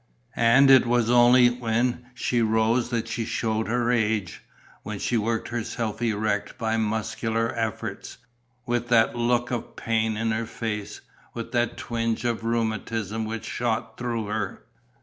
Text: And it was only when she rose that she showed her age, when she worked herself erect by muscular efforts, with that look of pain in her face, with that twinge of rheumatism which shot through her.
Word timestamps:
And 0.35 0.71
it 0.71 0.87
was 0.87 1.11
only 1.11 1.49
when 1.51 2.07
she 2.15 2.41
rose 2.41 2.89
that 2.89 3.07
she 3.07 3.23
showed 3.23 3.67
her 3.67 3.91
age, 3.91 4.41
when 4.81 4.97
she 4.97 5.15
worked 5.15 5.49
herself 5.49 6.01
erect 6.01 6.57
by 6.57 6.75
muscular 6.75 7.53
efforts, 7.55 8.17
with 8.65 8.87
that 8.87 9.15
look 9.15 9.51
of 9.51 9.75
pain 9.75 10.17
in 10.17 10.31
her 10.31 10.47
face, 10.47 11.01
with 11.35 11.51
that 11.51 11.77
twinge 11.77 12.25
of 12.25 12.43
rheumatism 12.43 13.25
which 13.25 13.45
shot 13.45 13.99
through 13.99 14.25
her. 14.25 14.63